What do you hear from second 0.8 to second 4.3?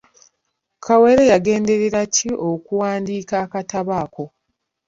Kawere yagenderera ki okuwandiika akatabo ako?